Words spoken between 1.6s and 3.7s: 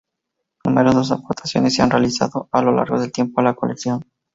se han realizado a lo largo del tiempo a la